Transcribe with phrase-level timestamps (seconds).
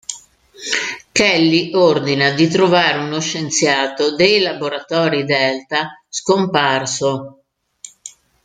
[1.11, 7.43] Kelly ordina di trovare uno scienziato dei Laboratori Delta, scomparso.